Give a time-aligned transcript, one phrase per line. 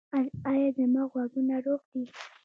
[0.51, 2.03] ایا زما غوږونه روغ دي؟